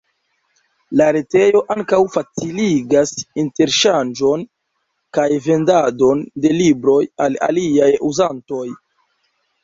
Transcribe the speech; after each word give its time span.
La 0.99 1.05
retejo 1.15 1.59
ankaŭ 1.73 1.97
faciligas 2.13 3.11
interŝanĝon 3.43 4.45
kaj 5.17 5.25
vendadon 5.49 6.23
de 6.47 6.53
libroj 6.63 6.97
al 7.27 7.37
aliaj 7.49 7.91
uzantoj. 8.09 8.63